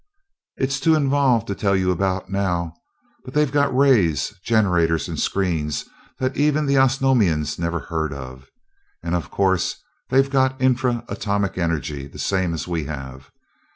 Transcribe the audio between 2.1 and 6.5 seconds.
now, but they've got rays, generators, and screens that